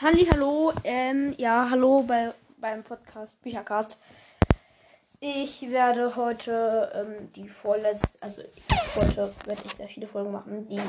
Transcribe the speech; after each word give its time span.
Halli, 0.00 0.26
hallo. 0.26 0.72
Ähm, 0.84 1.34
ja, 1.38 1.66
hallo 1.68 2.04
bei, 2.04 2.32
beim 2.58 2.84
Podcast 2.84 3.42
Büchercast. 3.42 3.98
Ich 5.18 5.68
werde 5.72 6.14
heute 6.14 6.92
ähm, 6.94 7.32
die 7.32 7.48
vorletzte, 7.48 8.16
also 8.22 8.42
heute 8.94 9.34
werde 9.46 9.62
ich 9.64 9.72
sehr 9.72 9.88
viele 9.88 10.06
Folgen 10.06 10.30
machen. 10.30 10.68
Die, 10.68 10.80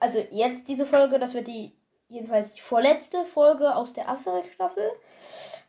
also 0.00 0.18
jetzt 0.32 0.66
diese 0.66 0.86
Folge, 0.86 1.20
das 1.20 1.34
wird 1.34 1.46
die 1.46 1.78
jedenfalls 2.08 2.52
die 2.52 2.60
vorletzte 2.60 3.24
Folge 3.26 3.76
aus 3.76 3.92
der 3.92 4.08
Asterix-Staffel. 4.08 4.90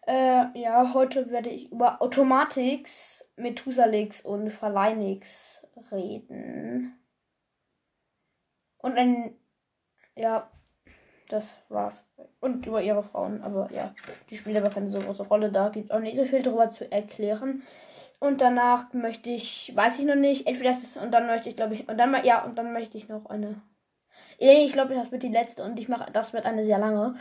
Äh, 0.08 0.60
ja, 0.60 0.92
heute 0.96 1.30
werde 1.30 1.52
ich 1.52 1.71
über 1.71 2.02
Automatics, 2.02 3.24
Methusalix 3.36 4.21
und 4.21 4.50
Verleinix 4.50 5.64
reden. 5.92 7.00
Und 8.80 8.98
ein, 8.98 9.38
ja, 10.16 10.50
das 11.30 11.55
war's. 11.70 12.05
Und 12.41 12.66
über 12.66 12.82
ihre 12.82 13.04
Frauen. 13.04 13.42
Aber 13.43 13.70
ja, 13.71 13.93
die 14.29 14.37
spielen 14.37 14.57
aber 14.57 14.70
keine 14.70 14.89
so 14.89 15.00
große 15.00 15.24
Rolle. 15.24 15.51
Da 15.51 15.70
gibt 15.70 15.86
es 15.86 15.92
auch 15.92 16.00
nicht 16.00 16.18
so 16.18 16.25
viel 16.25 16.42
darüber 16.42 16.70
zu 16.70 16.92
erklären. 16.92 17.64
Und 18.20 18.42
danach 18.42 18.92
möchte 18.93 19.29
ich, 19.29 19.71
weiß 19.75 20.00
ich 20.00 20.06
noch 20.06 20.15
nicht, 20.15 20.46
entweder 20.46 20.71
das 20.71 20.97
und 20.97 21.11
dann 21.11 21.25
möchte 21.28 21.47
ich, 21.47 21.56
glaube 21.56 21.73
ich, 21.73 21.87
und 21.87 21.97
dann 21.97 22.11
mal, 22.11 22.25
ja, 22.25 22.43
und 22.43 22.57
dann 22.57 22.73
möchte 22.73 22.97
ich 22.97 23.07
noch 23.07 23.28
eine. 23.28 23.61
Ich 24.37 24.73
glaube, 24.73 24.93
das 24.93 25.11
wird 25.11 25.23
die 25.23 25.29
letzte 25.29 25.64
und 25.64 25.79
ich 25.79 25.89
mache, 25.89 26.11
das 26.11 26.34
wird 26.34 26.46
eine 26.46 26.64
sehr 26.64 26.79
lange. 26.79 27.15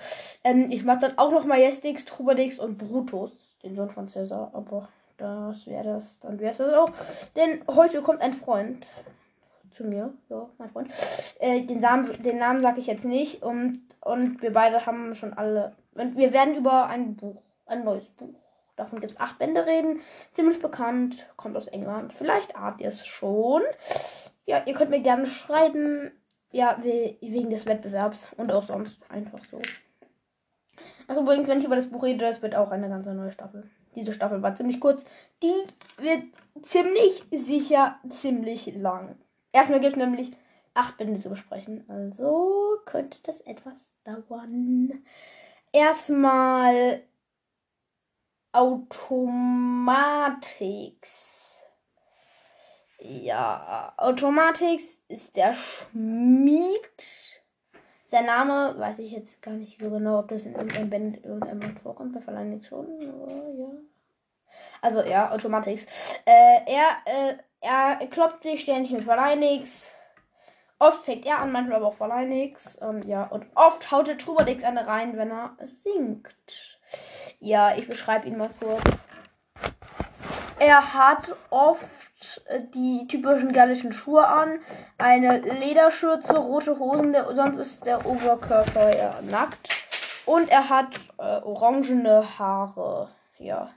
Ähm, 0.45 0.71
ich 0.71 0.85
mache 0.85 1.01
dann 1.01 1.19
auch 1.19 1.31
noch 1.33 1.45
Majestix, 1.45 2.05
Trubadix 2.05 2.59
und 2.59 2.79
Brutus, 2.79 3.57
den 3.63 3.75
Sohn 3.75 3.91
von 3.91 4.09
Cäsar. 4.09 4.51
Aber 4.55 4.89
das 5.17 5.67
wäre 5.67 5.85
das, 5.85 6.21
dann 6.21 6.39
wäre 6.39 6.53
es 6.53 6.59
das 6.59 6.73
auch. 6.75 6.91
Denn 7.37 7.63
heute 7.69 8.03
kommt 8.03 8.21
ein 8.21 8.35
Freund 8.35 8.87
zu 9.79 9.85
mir, 9.85 10.13
ja, 10.29 10.49
mein 10.59 10.71
Freund. 10.71 10.91
Äh, 11.39 11.63
den, 11.63 11.81
Namen, 11.81 12.23
den 12.23 12.39
Namen 12.39 12.61
sage 12.61 12.81
ich 12.81 12.87
jetzt 12.89 13.05
nicht 13.05 13.43
und, 13.43 13.81
und 14.01 14.43
wir 14.43 14.53
beide 14.53 14.85
haben 14.85 15.15
schon 15.15 15.33
alle. 15.33 15.77
Und 15.95 16.17
wir 16.17 16.33
werden 16.33 16.57
über 16.57 16.87
ein 16.87 17.17
Buch, 17.17 17.41
ein 17.67 17.85
neues 17.85 18.09
Buch. 18.11 18.35
Davon 18.77 19.01
gibt 19.01 19.13
es 19.13 19.21
acht 19.21 19.39
Bände 19.39 19.67
reden. 19.67 20.01
Ziemlich 20.33 20.61
bekannt, 20.61 21.29
kommt 21.37 21.57
aus 21.57 21.69
England. 21.69 22.13
Vielleicht 22.13 22.57
ahnt 22.57 22.81
ihr 22.81 22.89
es 22.89 23.07
schon. 23.07 23.63
Ja, 24.47 24.63
ihr 24.67 24.75
könnt 24.75 24.91
mir 24.91 25.01
gerne 25.01 25.27
schreiben. 25.27 26.13
Ja, 26.51 26.79
wegen 26.83 27.51
des 27.51 27.67
Wettbewerbs 27.67 28.29
und 28.37 28.53
auch 28.53 28.63
sonst 28.63 29.03
einfach 29.11 29.45
so. 29.45 29.61
Also 31.07 31.23
übrigens, 31.23 31.49
wenn 31.49 31.59
ich 31.59 31.67
über 31.67 31.77
das 31.77 31.91
Buch 31.91 32.05
rede, 32.05 32.25
das 32.25 32.41
wird 32.41 32.55
auch 32.55 32.71
eine 32.71 32.89
ganz 32.89 33.07
neue 33.07 33.33
Staffel. 33.33 33.69
Diese 33.95 34.13
Staffel 34.13 34.43
war 34.43 34.55
ziemlich 34.55 34.81
kurz. 34.81 35.05
Die 35.43 36.03
wird 36.03 36.23
ziemlich 36.63 37.25
sicher 37.33 37.99
ziemlich 38.09 38.75
lang. 38.77 39.17
Erstmal 39.53 39.81
gibt 39.81 39.97
es 39.97 39.99
nämlich 39.99 40.33
acht 40.75 40.97
Bände 40.97 41.21
zu 41.21 41.29
besprechen. 41.29 41.85
Also 41.89 42.79
könnte 42.85 43.19
das 43.23 43.41
etwas 43.43 43.75
dauern. 44.05 45.05
Erstmal 45.73 47.03
Automatics. 48.53 49.39
Ja, 53.01 53.93
Automatics 53.97 54.99
ist 55.09 55.37
der 55.37 55.55
Schmied. 55.55 57.43
Sein 58.11 58.27
Name 58.27 58.75
weiß 58.79 58.99
ich 59.01 59.13
jetzt 59.13 59.43
gar 59.43 59.53
nicht 59.55 59.79
so 59.79 59.91
genau, 59.91 60.21
ob 60.21 60.29
das 60.29 60.47
in 60.47 60.55
irgendeinem 60.55 60.91
Band 60.91 61.25
irgendwann 61.25 61.77
vorkommt. 61.77 62.15
Bei 62.15 62.21
Verleih 62.21 62.61
schon. 62.63 62.89
Ja. 63.59 63.71
Also 64.81 65.03
ja, 65.03 65.31
Automatics. 65.31 65.87
Äh, 66.25 66.61
er 66.67 66.97
äh, 67.05 67.37
er 67.61 67.97
kloppt 68.11 68.43
sich 68.45 68.63
ständig 68.63 68.93
mit 68.93 69.05
Verleinix. 69.05 69.91
Oft 70.79 71.05
fängt 71.05 71.27
er 71.27 71.41
an, 71.41 71.51
manchmal 71.51 71.79
aber 71.79 71.89
auch 71.89 71.95
Verleinix. 71.95 72.79
Ähm, 72.81 73.03
ja, 73.03 73.25
und 73.25 73.47
oft 73.55 73.91
haut 73.91 74.07
der 74.07 74.19
Trubadix 74.19 74.63
eine 74.63 74.87
rein, 74.87 75.17
wenn 75.17 75.33
er 75.33 75.57
singt. 75.83 76.79
Ja, 77.41 77.77
ich 77.77 77.89
beschreibe 77.89 78.29
ihn 78.29 78.39
mal 78.39 78.51
kurz. 78.61 78.83
Er 80.61 80.95
hat 80.95 81.35
oft 81.51 82.43
äh, 82.47 82.61
die 82.75 83.07
typischen 83.09 83.53
gallischen 83.53 83.93
Schuhe 83.93 84.27
an, 84.27 84.61
eine 84.99 85.39
Lederschürze, 85.39 86.37
rote 86.37 86.79
Hosen, 86.79 87.13
der, 87.13 87.35
sonst 87.35 87.59
ist 87.59 87.87
der 87.87 88.07
Oberkörper 88.07 88.97
ja 88.97 89.15
nackt. 89.31 89.69
Und 90.27 90.49
er 90.49 90.69
hat 90.69 90.97
äh, 91.19 91.41
orangene 91.43 92.39
Haare. 92.39 93.09
Ja. 93.39 93.71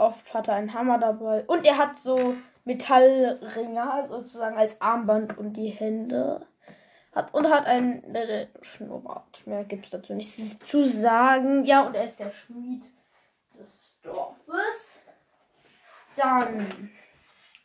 Oft 0.00 0.32
hat 0.32 0.48
er 0.48 0.54
einen 0.54 0.72
Hammer 0.72 0.98
dabei. 0.98 1.44
Und 1.46 1.66
er 1.66 1.76
hat 1.76 1.98
so 1.98 2.34
Metallringer 2.64 4.06
sozusagen 4.08 4.56
als 4.56 4.80
Armband 4.80 5.36
um 5.36 5.52
die 5.52 5.68
Hände. 5.68 6.46
Hat, 7.14 7.34
und 7.34 7.50
hat 7.50 7.66
einen 7.66 8.14
äh, 8.14 8.46
Schnurrbart. 8.62 9.46
Mehr 9.46 9.64
gibt 9.64 9.84
es 9.84 9.90
dazu 9.90 10.14
nicht 10.14 10.32
zu 10.66 10.86
sagen. 10.86 11.64
Ja, 11.64 11.82
und 11.82 11.94
er 11.96 12.04
ist 12.04 12.18
der 12.18 12.30
Schmied 12.30 12.84
des 13.58 13.92
Dorfes. 14.02 15.02
Dann 16.16 16.90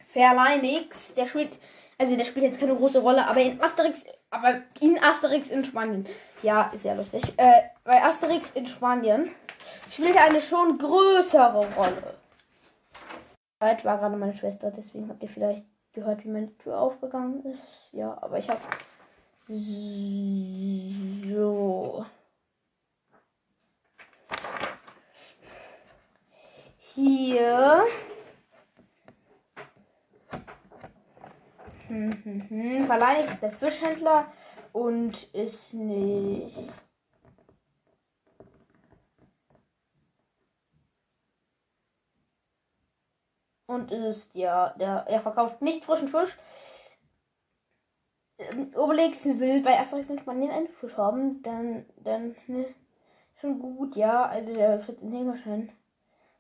Verleinix, 0.04 1.14
der 1.14 1.28
spielt, 1.28 1.58
also 1.98 2.18
der 2.18 2.26
spielt 2.26 2.46
jetzt 2.46 2.60
keine 2.60 2.76
große 2.76 3.00
Rolle, 3.00 3.28
aber 3.28 3.40
in 3.42 3.62
Asterix, 3.62 4.04
aber 4.30 4.62
in 4.82 5.02
Asterix 5.02 5.50
in 5.50 5.64
Spanien. 5.64 6.08
Ja, 6.42 6.72
ist 6.74 6.84
ja 6.84 6.96
lustig. 6.96 7.22
Äh, 7.38 7.62
bei 7.84 8.04
Asterix 8.04 8.52
in 8.52 8.66
Spanien 8.68 9.30
spielt 9.90 10.16
er 10.16 10.26
eine 10.26 10.42
schon 10.42 10.78
größere 10.78 11.66
Rolle. 11.76 12.15
Zeit 13.60 13.86
war 13.86 13.98
gerade 13.98 14.18
meine 14.18 14.36
Schwester, 14.36 14.72
deswegen 14.72 15.10
habt 15.10 15.24
ihr 15.24 15.30
vielleicht 15.30 15.66
gehört, 15.94 16.24
wie 16.24 16.30
meine 16.30 16.56
Tür 16.58 16.80
aufgegangen 16.80 17.44
ist. 17.46 17.94
Ja, 17.94 18.18
aber 18.22 18.38
ich 18.38 18.50
habe 18.50 18.60
so 21.34 22.06
hier 26.80 27.86
hm, 31.88 32.24
hm, 32.24 32.50
hm. 32.50 32.84
Verleiht 32.86 33.42
der 33.42 33.52
Fischhändler 33.52 34.26
und 34.74 35.24
ist 35.34 35.74
nicht 35.74 36.72
und 43.76 43.92
ist 43.92 44.36
ja, 44.36 44.70
der, 44.80 45.06
er 45.08 45.22
verkauft 45.22 45.62
nicht 45.62 45.86
frischen 45.86 46.08
Fisch. 46.08 46.36
Ähm, 48.38 48.72
Obelix 48.76 49.26
will 49.26 49.62
bei 49.62 49.80
Asterix 49.80 50.10
in 50.10 50.20
Spanien 50.20 50.52
einen 50.52 50.68
Fisch 50.68 50.98
haben, 50.98 51.42
dann, 51.44 51.86
dann, 51.98 52.36
ne, 52.48 52.74
schon 53.42 53.60
gut, 53.60 53.96
ja, 53.96 54.26
also 54.26 54.54
der 54.54 54.80
kriegt 54.80 55.02
den 55.02 55.12
Hängerschein. 55.14 55.72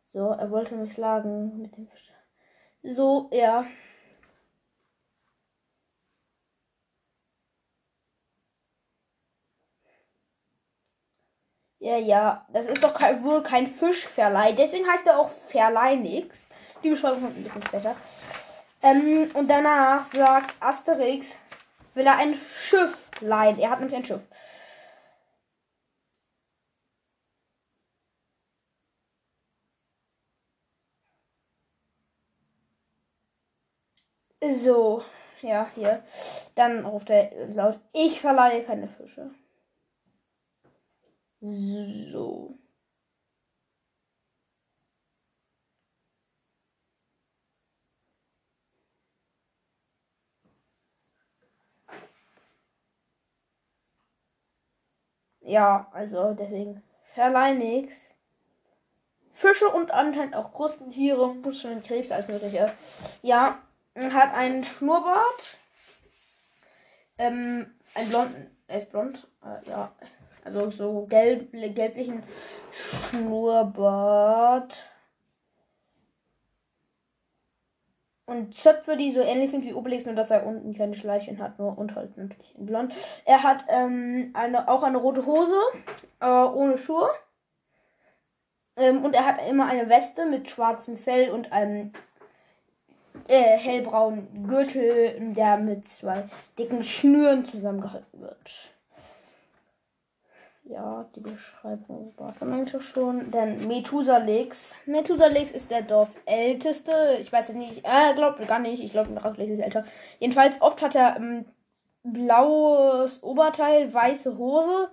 So, 0.06 0.29
er 0.31 0.51
wollte 0.51 0.75
mich 0.75 0.94
schlagen 0.94 1.62
mit 1.62 1.75
dem 1.78 1.88
Fisch. 1.88 2.13
So, 2.84 3.29
ja. 3.34 3.66
Ja, 11.79 11.97
ja, 11.97 12.45
das 12.51 12.66
ist 12.68 12.84
doch 12.84 12.94
kein, 12.94 13.24
wohl 13.24 13.44
kein 13.44 13.68
Fischverleih. 13.68 14.53
Deswegen 14.53 14.88
heißt 14.88 15.06
er 15.07 15.19
auch 15.19 15.29
Verleih 15.29 15.95
nix. 15.97 16.50
Die 16.85 16.91
Beschreibung 16.91 17.22
kommt 17.22 17.35
ein 17.35 17.44
bisschen 17.44 17.63
später. 17.63 17.96
Ähm, 18.84 19.31
und 19.34 19.47
danach 19.50 20.06
sagt 20.06 20.56
Asterix, 20.59 21.35
will 21.96 22.06
er 22.06 22.18
ein 22.18 22.35
Schiff 22.59 23.09
leihen. 23.22 23.57
Er 23.57 23.72
hat 23.72 23.79
nämlich 23.79 23.97
ein 23.97 24.06
Schiff. 24.06 24.28
So, 34.63 35.03
ja, 35.41 35.68
hier. 35.74 36.03
Dann 36.53 36.85
ruft 36.85 37.09
er 37.09 37.47
laut, 37.47 37.79
ich 37.94 38.22
verleihe 38.22 38.63
keine 38.63 38.88
Fische. 38.88 39.31
So. 41.42 42.60
Ja, 55.45 55.88
also 55.94 56.33
deswegen 56.33 56.83
verleih 57.13 57.53
nix. 57.53 57.94
Fische 59.31 59.69
und 59.69 59.92
anscheinend 59.92 60.36
auch 60.36 60.51
Krustentiere, 60.53 61.36
Muscheln, 61.36 61.83
Krebs, 61.83 62.12
alles 62.12 62.27
mögliche. 62.27 62.74
Ja, 63.21 63.59
hat 63.95 64.33
einen 64.33 64.63
Schnurrbart. 64.63 65.57
Ähm, 67.18 67.74
ein 67.94 68.09
blonden, 68.09 68.50
er 68.68 68.77
ist 68.77 68.92
blond, 68.92 69.27
äh, 69.44 69.69
ja. 69.69 69.92
Also 70.44 70.71
so 70.71 71.06
gelb, 71.07 71.51
gelblichen 71.51 72.24
Schnurrbart. 72.71 74.83
Und 78.25 78.56
Zöpfe, 78.56 78.98
die 78.98 79.12
so 79.12 79.22
ähnlich 79.22 79.51
sind 79.51 79.66
wie 79.66 79.74
Obelix, 79.74 80.06
nur 80.06 80.16
dass 80.16 80.31
er 80.31 80.45
unten 80.45 80.74
keine 80.74 80.95
Schleifchen 80.95 81.39
hat, 81.39 81.60
nur 81.60 81.77
und 81.77 81.95
halt 81.95 82.18
natürlich 82.18 82.56
in 82.57 82.66
blond. 82.66 82.94
Er 83.25 83.44
hat 83.44 83.66
ähm, 83.69 84.31
eine, 84.33 84.68
auch 84.68 84.83
eine 84.83 84.98
rote 84.98 85.25
Hose, 85.25 85.57
äh, 86.19 86.25
ohne 86.25 86.77
Schuhe. 86.77 87.10
Ähm, 88.77 89.06
und 89.06 89.13
er 89.13 89.25
hat 89.25 89.48
immer 89.48 89.68
eine 89.68 89.89
Weste 89.89 90.25
mit 90.25 90.50
schwarzem 90.50 90.98
Fell 90.98 91.31
und 91.31 91.54
einem 91.54 91.94
äh, 93.27 93.57
hellbraunen 93.57 94.48
Gürtel, 94.48 95.33
der 95.33 95.57
mit 95.57 95.88
zwei 95.88 96.27
dicken 96.57 96.83
Schnüren 96.83 97.45
zusammengehalten 97.45 98.22
wird. 98.22 98.75
Ja, 100.67 101.06
die 101.15 101.19
Beschreibung 101.19 102.13
war 102.17 102.31
es 102.31 102.39
dann 102.39 102.51
eigentlich 102.51 102.83
schon. 102.83 103.29
Denn 103.29 103.67
Methusalix. 103.67 104.73
Methusalix 104.88 105.51
ist 105.51 105.69
der 105.69 105.83
Dorfälteste. 105.83 107.17
Ich 107.21 107.31
weiß 107.31 107.50
nicht, 107.50 107.85
äh, 107.85 108.13
glaube 108.15 108.45
gar 108.47 108.57
nicht. 108.57 108.83
Ich 108.83 108.91
glaube, 108.91 109.12
Miraculix 109.12 109.51
ist 109.51 109.59
älter. 109.59 109.85
Jedenfalls, 110.19 110.59
oft 110.62 110.81
hat 110.81 110.95
er 110.95 111.17
ähm, 111.17 111.45
blaues 112.03 113.21
Oberteil, 113.21 113.94
weiße 113.94 114.38
Hose 114.39 114.89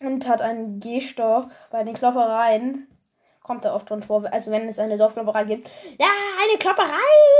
und 0.00 0.26
hat 0.26 0.40
einen 0.40 0.80
Gehstock. 0.80 1.50
Bei 1.70 1.84
den 1.84 1.94
Kloppereien 1.94 2.88
kommt 3.42 3.66
er 3.66 3.74
oft 3.74 3.90
drin 3.90 4.02
vor. 4.02 4.24
Also, 4.32 4.50
wenn 4.50 4.68
es 4.68 4.78
eine 4.78 4.96
Dorfklopperei 4.96 5.44
gibt. 5.44 5.70
Ja, 5.98 6.08
eine 6.42 6.58
Klopperei! 6.58 6.96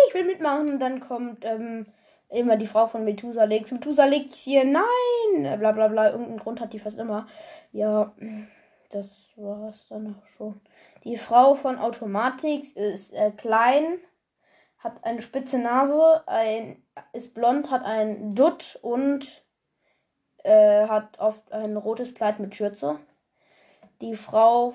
Ich 0.09 0.15
will 0.15 0.25
mitmachen. 0.25 0.79
Dann 0.79 1.01
kommt, 1.01 1.47
ähm, 1.47 1.87
immer 2.29 2.57
die 2.57 2.67
Frau 2.67 2.87
von 2.87 3.05
Methusalix. 3.05 3.71
Methusalix 3.71 4.35
hier, 4.35 4.65
nein! 4.65 5.59
Bla 5.59 5.73
bla 5.73 5.89
bla. 5.89 6.11
Irgendeinen 6.11 6.39
Grund 6.39 6.61
hat 6.61 6.73
die 6.73 6.79
fast 6.79 6.99
immer. 6.99 7.27
Ja, 7.73 8.13
das 8.91 9.33
war's 9.37 9.87
dann 9.89 10.15
auch 10.15 10.27
schon. 10.37 10.61
Die 11.05 11.17
Frau 11.17 11.55
von 11.55 11.79
Automatix 11.79 12.71
ist 12.71 13.13
äh, 13.13 13.31
klein, 13.31 13.99
hat 14.79 15.05
eine 15.05 15.23
spitze 15.23 15.59
Nase, 15.59 16.23
ein, 16.27 16.83
ist 17.13 17.35
blond, 17.35 17.71
hat 17.71 17.85
ein 17.85 18.35
Dutt 18.35 18.79
und 18.83 19.45
äh, 20.45 20.87
hat 20.87 21.19
oft 21.19 21.53
ein 21.53 21.77
rotes 21.77 22.15
Kleid 22.15 22.41
mit 22.41 22.55
Schürze. 22.55 22.99
Die 24.01 24.17
Frau 24.17 24.73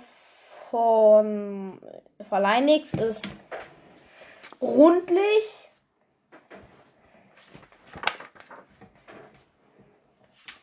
von 0.69 1.79
Verleinix 2.27 2.93
ist 2.93 3.27
rundlich, 4.61 5.71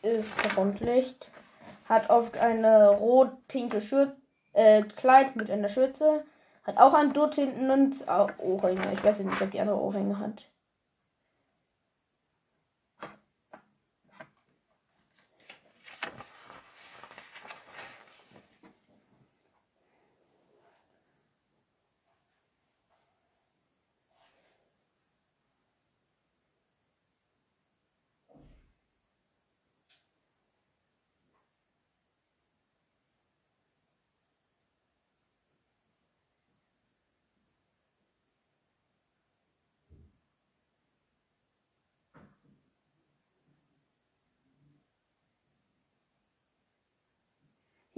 ist 0.03 0.39
Rundlicht. 0.57 1.31
Hat 1.89 2.11
oft 2.11 2.39
eine 2.39 2.91
rot-pinke 2.91 3.81
Schürze, 3.81 4.17
äh, 4.53 4.83
Kleid 4.83 5.37
mit 5.37 5.51
einer 5.51 5.69
Schürze. 5.69 6.25
Hat 6.65 6.77
auch 6.77 6.95
ein 6.95 7.13
Dutt 7.13 7.35
hinten 7.35 7.71
und 7.71 8.09
auch 8.09 8.31
Ohrringe. 8.39 8.93
Ich 8.93 9.03
weiß 9.03 9.19
nicht, 9.21 9.43
ob 9.43 9.51
die 9.51 9.61
andere 9.61 9.81
Ohrringe 9.81 10.19
hat. 10.19 10.50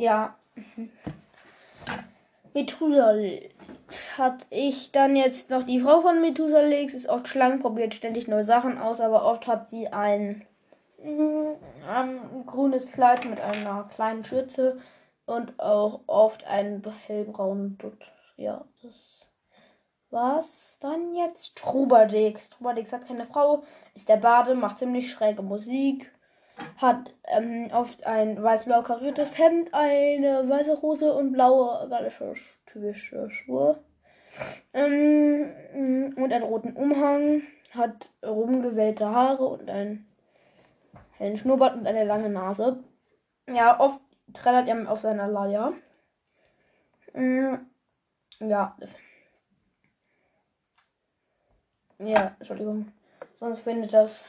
Ja. 0.02 0.34
Methusalix 2.54 4.18
hat 4.18 4.48
ich 4.50 4.90
dann 4.90 5.14
jetzt 5.14 5.48
noch 5.48 5.62
die 5.62 5.80
Frau 5.80 6.00
von 6.00 6.20
Methusalix, 6.20 6.92
ist 6.92 7.08
oft 7.08 7.28
schlank, 7.28 7.62
probiert 7.62 7.94
ständig 7.94 8.26
neue 8.26 8.42
Sachen 8.42 8.78
aus, 8.78 9.00
aber 9.00 9.24
oft 9.24 9.46
hat 9.46 9.70
sie 9.70 9.86
ein, 9.86 10.44
ein 11.88 12.44
grünes 12.46 12.90
Kleid 12.90 13.26
mit 13.26 13.40
einer 13.40 13.88
kleinen 13.94 14.24
Schürze 14.24 14.80
und 15.24 15.60
auch 15.60 16.00
oft 16.08 16.48
einen 16.48 16.82
hellbraunen 17.06 17.78
Dutt. 17.78 18.12
Ja, 18.36 18.64
das 18.82 19.20
war's 20.10 20.78
dann 20.80 21.14
jetzt. 21.14 21.54
Trubadix. 21.54 22.50
Trubadix 22.50 22.92
hat 22.92 23.06
keine 23.06 23.26
Frau, 23.26 23.62
ist 23.94 24.08
der 24.08 24.16
Bade, 24.16 24.56
macht 24.56 24.80
ziemlich 24.80 25.12
schräge 25.12 25.42
Musik 25.42 26.10
hat 26.78 27.14
ähm, 27.24 27.70
oft 27.72 28.06
ein 28.06 28.42
weiß-blau 28.42 28.82
kariertes 28.82 29.38
Hemd, 29.38 29.72
eine 29.72 30.48
weiße 30.48 30.82
Hose 30.82 31.12
und 31.12 31.32
blaue 31.32 31.88
gallische 31.88 32.34
typische 32.66 33.30
Schuhe. 33.30 33.82
Ähm, 34.72 36.14
und 36.16 36.32
einen 36.32 36.44
roten 36.44 36.72
Umhang, 36.74 37.42
hat 37.74 38.10
rumgewellte 38.22 39.08
Haare 39.08 39.46
und 39.46 39.70
einen 39.70 40.06
hellen 41.12 41.36
Schnurrbart 41.36 41.74
und 41.74 41.86
eine 41.86 42.04
lange 42.04 42.28
Nase. 42.28 42.82
Ja, 43.48 43.80
oft 43.80 44.00
trällert 44.32 44.68
er 44.68 44.90
auf 44.90 45.00
seiner 45.00 45.28
Leier. 45.28 45.72
Ähm, 47.14 47.66
ja. 48.40 48.76
Ja, 51.98 52.34
Entschuldigung. 52.38 52.92
Sonst 53.40 53.62
findet 53.62 53.92
das 53.92 54.28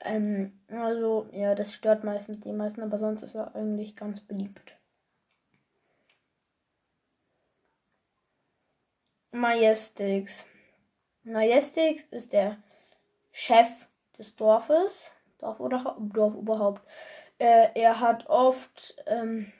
ähm, 0.00 0.60
also, 0.68 1.28
ja, 1.32 1.54
das 1.54 1.72
stört 1.72 2.04
meistens 2.04 2.40
die 2.40 2.52
meisten, 2.52 2.82
aber 2.82 2.98
sonst 2.98 3.22
ist 3.22 3.34
er 3.34 3.54
eigentlich 3.54 3.96
ganz 3.96 4.20
beliebt. 4.20 4.76
Majestix. 9.32 10.46
Majestix 11.24 12.04
ist 12.10 12.32
der 12.32 12.58
Chef 13.32 13.88
des 14.18 14.36
Dorfes. 14.36 15.10
Dorf 15.38 15.60
oder 15.60 15.96
Dorf 16.00 16.34
überhaupt. 16.34 16.82
Äh, 17.38 17.68
er 17.74 18.00
hat 18.00 18.26
oft 18.28 18.94
ähm, 19.06 19.52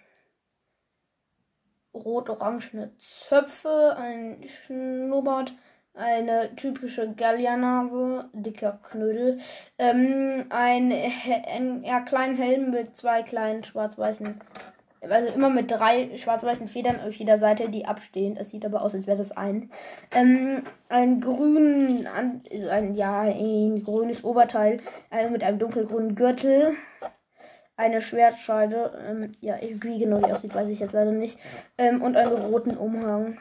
rot-orangene 1.93 2.97
Zöpfe, 2.99 3.97
ein 3.97 4.47
Schnurrbart 4.47 5.55
eine 5.95 6.55
typische 6.57 7.13
Gallianase, 7.13 8.29
dicker 8.33 8.81
Knödel, 8.83 9.39
ähm, 9.79 10.47
ein, 10.51 10.93
ein 10.93 11.85
eher 11.85 12.01
kleinen 12.01 12.37
Helm 12.37 12.71
mit 12.73 12.97
zwei 12.97 13.23
kleinen 13.23 13.63
schwarz-weißen, 13.63 14.41
also 15.09 15.35
immer 15.35 15.51
mit 15.51 15.71
drei 15.71 16.17
schwarz-weißen 16.17 16.67
Federn 16.67 16.99
auf 17.01 17.15
jeder 17.15 17.39
Seite, 17.39 17.69
die 17.69 17.87
abstehen. 17.87 18.37
Es 18.37 18.51
sieht 18.51 18.65
aber 18.65 18.83
aus, 18.83 18.95
als 18.95 19.07
wäre 19.07 19.19
das 19.19 19.33
ein. 19.33 19.71
Ähm, 20.13 20.65
ein 20.89 21.21
grün, 21.21 22.09
ein, 22.09 22.95
ja, 22.95 23.21
ein 23.21 23.85
grünes 23.85 24.25
Oberteil 24.25 24.81
äh, 25.11 25.29
mit 25.29 25.45
einem 25.45 25.59
dunkelgrünen 25.59 26.15
Gürtel. 26.15 26.73
Eine 27.77 28.01
Schwertscheide, 28.01 29.05
ähm, 29.09 29.33
ja, 29.41 29.57
wie 29.61 29.99
genau 29.99 30.19
die 30.19 30.33
aussieht, 30.33 30.55
weiß 30.55 30.69
ich 30.69 30.79
jetzt 30.79 30.93
leider 30.93 31.11
nicht. 31.13 31.39
Ähm, 31.77 32.03
und 32.03 32.17
einen 32.17 32.33
roten 32.33 32.77
Umhang. 32.77 33.37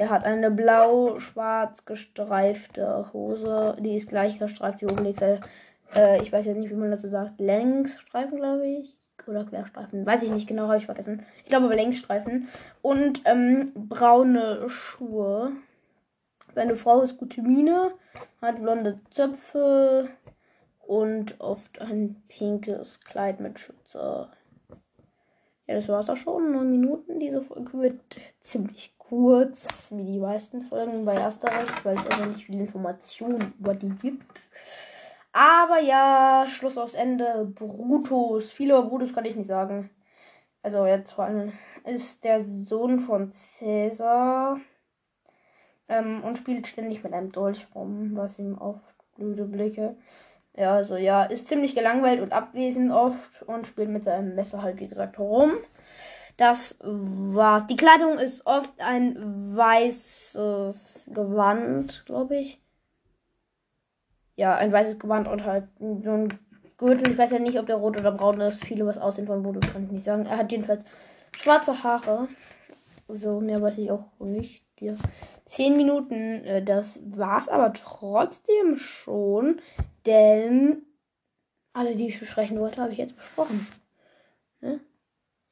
Er 0.00 0.08
hat 0.08 0.24
eine 0.24 0.50
blau-schwarz 0.50 1.84
gestreifte 1.84 3.12
Hose. 3.12 3.76
Die 3.80 3.96
ist 3.96 4.08
gleich 4.08 4.38
gestreift 4.38 4.80
wie 4.80 4.86
Obelix. 4.86 5.20
Äh, 5.20 6.22
ich 6.22 6.32
weiß 6.32 6.46
jetzt 6.46 6.56
nicht, 6.56 6.70
wie 6.70 6.74
man 6.74 6.90
dazu 6.90 7.10
sagt. 7.10 7.38
Längsstreifen, 7.38 8.38
glaube 8.38 8.66
ich. 8.66 8.96
Oder 9.26 9.44
Querstreifen. 9.44 10.06
Weiß 10.06 10.22
ich 10.22 10.30
nicht 10.30 10.48
genau, 10.48 10.68
habe 10.68 10.78
ich 10.78 10.86
vergessen. 10.86 11.22
Ich 11.44 11.50
glaube 11.50 11.66
aber 11.66 11.74
Längsstreifen. 11.74 12.48
Und 12.80 13.20
ähm, 13.26 13.72
braune 13.74 14.70
Schuhe. 14.70 15.52
Seine 16.54 16.76
Frau 16.76 17.02
ist 17.02 17.18
gute 17.18 17.42
Mine. 17.42 17.90
Hat 18.40 18.58
blonde 18.62 19.00
Zöpfe. 19.10 20.08
Und 20.78 21.38
oft 21.42 21.78
ein 21.78 22.22
pinkes 22.28 23.00
Kleid 23.00 23.38
mit 23.38 23.60
Schütze. 23.60 24.30
Ja, 25.70 25.76
das 25.76 25.88
war's 25.88 26.10
auch 26.10 26.16
schon. 26.16 26.50
Neun 26.50 26.68
Minuten. 26.68 27.20
Diese 27.20 27.40
Folge 27.42 27.78
wird 27.78 28.00
ziemlich 28.40 28.92
kurz, 28.98 29.86
wie 29.92 30.04
die 30.04 30.18
meisten 30.18 30.62
Folgen 30.62 31.04
bei 31.04 31.16
Asterix, 31.16 31.84
weil 31.84 31.94
es 31.94 32.06
einfach 32.06 32.26
nicht 32.26 32.46
viele 32.46 32.64
Informationen 32.64 33.54
über 33.56 33.74
die 33.74 33.90
gibt. 33.90 34.40
Aber 35.30 35.78
ja, 35.78 36.44
Schluss 36.48 36.76
aus 36.76 36.94
Ende. 36.94 37.48
Brutus. 37.54 38.50
Viel 38.50 38.70
über 38.70 38.82
Brutus 38.82 39.14
kann 39.14 39.24
ich 39.26 39.36
nicht 39.36 39.46
sagen. 39.46 39.90
Also 40.64 40.86
jetzt 40.86 41.12
vor 41.12 41.26
allem 41.26 41.52
ist 41.84 42.24
der 42.24 42.42
Sohn 42.42 42.98
von 42.98 43.30
Cäsar 43.30 44.58
ähm, 45.86 46.24
und 46.24 46.36
spielt 46.36 46.66
ständig 46.66 47.04
mit 47.04 47.12
einem 47.12 47.30
Dolch 47.30 47.68
rum, 47.76 48.16
was 48.16 48.40
ihm 48.40 48.58
auf 48.58 48.80
blöde 49.16 49.44
Blicke. 49.44 49.94
Ja, 50.56 50.74
also 50.74 50.96
ja, 50.96 51.22
ist 51.24 51.48
ziemlich 51.48 51.74
gelangweilt 51.74 52.20
und 52.20 52.32
abwesend 52.32 52.92
oft 52.92 53.42
und 53.42 53.66
spielt 53.66 53.88
mit 53.88 54.04
seinem 54.04 54.34
Messer 54.34 54.62
halt 54.62 54.80
wie 54.80 54.88
gesagt 54.88 55.18
rum. 55.18 55.52
Das 56.36 56.78
war's. 56.80 57.66
Die 57.66 57.76
Kleidung 57.76 58.18
ist 58.18 58.46
oft 58.46 58.72
ein 58.78 59.16
weißes 59.56 61.10
Gewand, 61.12 62.04
glaube 62.06 62.36
ich. 62.36 62.60
Ja, 64.36 64.54
ein 64.56 64.72
weißes 64.72 64.98
Gewand 64.98 65.28
und 65.28 65.44
halt 65.44 65.68
so 65.78 66.10
ein 66.10 66.38
Gürtel. 66.78 67.12
Ich 67.12 67.18
weiß 67.18 67.30
ja 67.30 67.38
nicht, 67.38 67.58
ob 67.58 67.66
der 67.66 67.76
rot 67.76 67.98
oder 67.98 68.10
braun 68.10 68.40
ist. 68.40 68.64
Viele 68.64 68.86
was 68.86 68.96
aussehen 68.96 69.26
von 69.26 69.44
Voodoo, 69.44 69.60
kann 69.60 69.84
ich 69.84 69.90
nicht 69.90 70.04
sagen. 70.04 70.24
Er 70.24 70.38
hat 70.38 70.50
jedenfalls 70.50 70.82
schwarze 71.36 71.82
Haare. 71.82 72.26
So, 73.06 73.40
mehr 73.40 73.60
weiß 73.60 73.76
ich 73.78 73.90
auch 73.90 74.06
nicht. 74.20 74.64
Ja. 74.80 74.94
Zehn 75.44 75.76
Minuten, 75.76 76.44
äh, 76.44 76.64
das 76.64 76.98
war's 77.04 77.50
aber 77.50 77.74
trotzdem 77.74 78.78
schon. 78.78 79.60
Denn 80.06 80.82
alle, 81.72 81.96
die 81.96 82.08
ich 82.08 82.20
besprechen 82.20 82.58
wollte, 82.58 82.82
habe 82.82 82.92
ich 82.92 82.98
jetzt 82.98 83.16
besprochen. 83.16 83.66
Ne? 84.60 84.80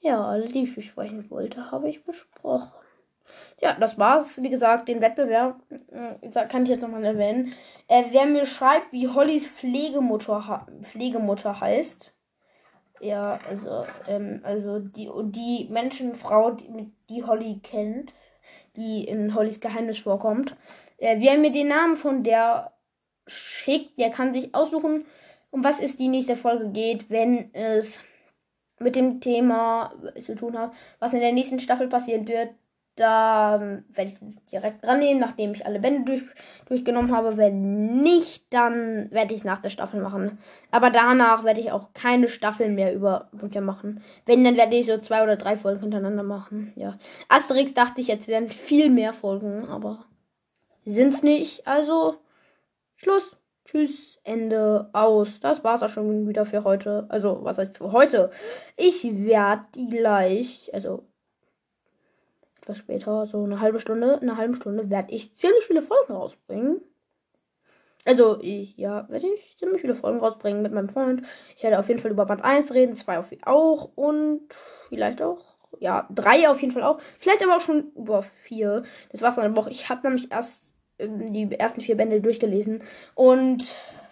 Ja, 0.00 0.25
alle, 0.26 0.49
die 0.49 0.64
ich 0.64 0.75
besprechen 0.75 1.31
wollte, 1.31 1.71
habe 1.71 1.88
ich 1.88 2.05
besprochen. 2.05 2.73
Ja, 3.61 3.75
das 3.75 3.99
war's. 3.99 4.40
Wie 4.43 4.50
gesagt, 4.50 4.88
den 4.88 5.00
Wettbewerb 5.00 5.61
äh, 5.90 6.47
kann 6.47 6.62
ich 6.62 6.71
jetzt 6.71 6.81
nochmal 6.81 7.05
erwähnen. 7.05 7.55
Äh, 7.88 8.05
wer 8.11 8.26
mir 8.26 8.47
schreibt, 8.47 8.93
wie 8.93 9.09
Hollys 9.09 9.49
Pflegemutter, 9.49 10.67
Pflegemutter 10.83 11.61
heißt. 11.61 12.14
Ja, 13.00 13.38
also, 13.49 13.85
ähm, 14.09 14.40
also 14.43 14.78
die, 14.78 15.11
die 15.25 15.69
Menschenfrau, 15.71 16.52
die, 16.52 16.93
die 17.09 17.25
Holly 17.25 17.61
kennt, 17.62 18.12
die 18.76 19.05
in 19.05 19.35
Hollys 19.35 19.61
Geheimnis 19.61 19.99
vorkommt. 19.99 20.57
Äh, 20.97 21.21
wer 21.21 21.37
mir 21.37 21.52
den 21.52 21.69
Namen 21.69 21.97
von 21.97 22.25
der 22.25 22.73
schickt, 23.69 23.99
der 23.99 24.11
kann 24.11 24.33
sich 24.33 24.55
aussuchen, 24.55 25.05
um 25.51 25.65
was 25.65 25.81
es 25.81 25.97
die 25.97 26.09
nächste 26.09 26.37
Folge 26.37 26.71
geht, 26.71 27.11
wenn 27.11 27.53
es 27.55 28.01
mit 28.81 28.97
dem 28.97 29.21
Thema 29.21 29.93
zu 30.21 30.35
tun 30.35 30.59
hat, 30.59 30.73
was 31.01 31.13
in 31.13 31.21
der 31.21 31.33
nächsten 31.33 31.61
Staffel 31.61 31.89
passieren 31.89 32.27
wird. 32.29 32.51
Da 32.95 33.61
werde 33.91 34.11
ich 34.11 34.17
es 34.17 34.51
direkt 34.51 34.85
dran 34.85 34.99
nehmen, 34.99 35.21
nachdem 35.21 35.53
ich 35.53 35.65
alle 35.65 35.79
Bände 35.79 36.05
durch, 36.05 36.23
durchgenommen 36.67 37.15
habe. 37.15 37.37
Wenn 37.37 38.03
nicht, 38.03 38.53
dann 38.53 39.09
werde 39.13 39.35
ich 39.35 39.41
es 39.41 39.45
nach 39.45 39.61
der 39.61 39.71
Staffel 39.71 40.01
machen. 40.01 40.39
Aber 40.73 40.91
danach 40.91 41.45
werde 41.45 41.61
ich 41.61 41.71
auch 41.71 41.93
keine 41.93 42.27
Staffeln 42.27 42.75
mehr 42.75 42.93
über 42.93 43.29
Bücher 43.33 43.61
machen. 43.61 44.03
Wenn, 44.27 44.43
dann 44.43 44.57
werde 44.57 44.75
ich 44.75 44.87
so 44.87 44.99
zwei 44.99 45.23
oder 45.23 45.37
drei 45.37 45.55
Folgen 45.57 45.81
hintereinander 45.81 46.25
machen. 46.25 46.73
Ja. 46.75 46.99
Asterix 47.29 47.73
dachte 47.73 48.01
ich, 48.01 48.09
jetzt 48.09 48.27
wären 48.27 48.49
viel 48.49 48.91
mehr 48.91 49.13
Folgen, 49.13 49.69
aber 49.69 50.05
sind 50.85 51.15
es 51.15 51.23
nicht. 51.23 51.69
Also, 51.69 52.17
Schluss. 52.97 53.38
Tschüss, 53.71 54.19
Ende, 54.25 54.89
aus. 54.95 55.41
Das 55.41 55.63
war's 55.63 55.83
auch 55.83 55.91
schon 55.91 56.27
wieder 56.27 56.47
für 56.47 56.65
heute. 56.65 57.05
Also, 57.11 57.41
was 57.43 57.59
heißt 57.59 57.77
für 57.77 57.93
heute? 57.93 58.31
Ich 58.79 59.05
werde 59.05 59.65
gleich, 59.91 60.71
also 60.73 61.07
etwas 62.63 62.79
später, 62.79 63.27
so 63.27 63.45
eine 63.45 63.61
halbe 63.61 63.79
Stunde, 63.79 64.19
eine 64.23 64.39
halbe 64.39 64.57
Stunde, 64.57 64.89
werde 64.89 65.13
ich 65.13 65.37
ziemlich 65.37 65.67
viele 65.67 65.83
Folgen 65.83 66.15
rausbringen. 66.15 66.81
Also, 68.07 68.41
ich, 68.41 68.79
ja, 68.79 69.07
werde 69.11 69.27
ich 69.27 69.59
ziemlich 69.59 69.83
viele 69.83 69.95
Folgen 69.95 70.21
rausbringen 70.21 70.63
mit 70.63 70.73
meinem 70.73 70.89
Freund. 70.89 71.25
Ich 71.55 71.63
werde 71.63 71.79
auf 71.79 71.89
jeden 71.89 72.01
Fall 72.01 72.13
über 72.13 72.25
Band 72.25 72.43
1 72.43 72.73
reden, 72.73 72.97
2 72.97 73.19
auf 73.19 73.31
auch 73.43 73.91
und 73.97 74.49
vielleicht 74.89 75.21
auch, 75.21 75.45
ja, 75.79 76.09
3 76.15 76.49
auf 76.49 76.63
jeden 76.63 76.73
Fall 76.73 76.85
auch. 76.85 77.01
Vielleicht 77.19 77.43
aber 77.43 77.57
auch 77.57 77.61
schon 77.61 77.93
über 77.95 78.23
4. 78.23 78.85
Das 79.11 79.21
war's 79.21 79.35
dann 79.35 79.45
eine 79.45 79.57
Woche. 79.57 79.69
Ich 79.69 79.91
habe 79.91 80.07
nämlich 80.07 80.33
erst 80.33 80.68
die 80.99 81.50
ersten 81.59 81.81
vier 81.81 81.97
Bände 81.97 82.21
durchgelesen. 82.21 82.83
Und 83.14 83.64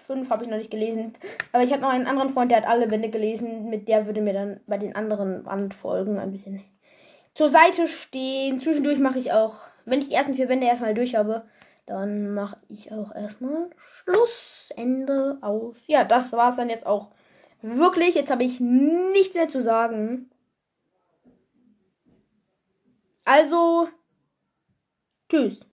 fünf 0.07 0.31
habe 0.31 0.45
ich 0.45 0.51
noch 0.51 0.59
nicht 0.59 0.71
gelesen. 0.71 1.15
Aber 1.53 1.65
ich 1.65 1.73
habe 1.73 1.83
noch 1.83 1.91
einen 1.91 2.07
anderen 2.07 2.31
Freund, 2.31 2.51
der 2.51 2.59
hat 2.59 2.69
alle 2.69 2.89
Bände 2.89 3.11
gelesen. 3.11 3.69
Mit 3.69 3.89
der 3.89 4.07
würde 4.07 4.21
mir 4.21 4.33
dann 4.33 4.61
bei 4.67 4.79
den 4.79 4.95
anderen 4.95 5.43
Bandfolgen 5.45 6.19
ein 6.19 6.33
bisschen 6.33 6.63
zur 7.35 7.49
Seite 7.49 7.87
stehen. 7.87 8.61
Zwischendurch 8.61 8.99
mache 8.99 9.19
ich 9.19 9.33
auch, 9.33 9.59
wenn 9.85 10.01
ich 10.01 10.09
die 10.09 10.15
ersten 10.15 10.35
vier 10.35 10.47
Bände 10.47 10.67
erstmal 10.67 10.95
durch 10.95 11.15
habe, 11.15 11.45
dann 11.87 12.35
mache 12.35 12.57
ich 12.69 12.91
auch 12.93 13.15
erstmal 13.15 13.71
Schluss, 13.77 14.71
Ende, 14.77 15.39
aus. 15.41 15.77
Ja, 15.87 16.05
das 16.05 16.33
war 16.33 16.51
es 16.51 16.57
dann 16.57 16.71
jetzt 16.71 16.87
auch. 16.87 17.13
Wirklich, 17.63 18.15
jetzt 18.15 18.31
habe 18.31 18.45
ich 18.45 18.61
nichts 18.61 19.35
mehr 19.35 19.49
zu 19.49 19.63
sagen. 19.63 20.31
Also, 23.25 23.89
tschüss. 25.29 25.61